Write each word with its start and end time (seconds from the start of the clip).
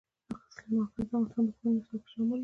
سلیمان 0.53 0.85
غر 0.91 0.91
د 0.95 0.97
افغانستان 1.05 1.43
د 1.47 1.49
پوهنې 1.57 1.79
نصاب 1.79 1.99
کې 2.05 2.09
شامل 2.11 2.37
دي. 2.37 2.39